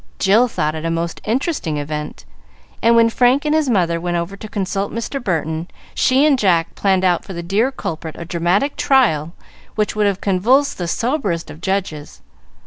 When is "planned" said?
6.73-7.03